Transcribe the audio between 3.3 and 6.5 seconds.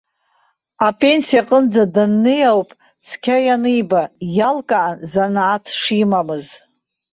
ианиба, иалкаан занааҭ шимамыз.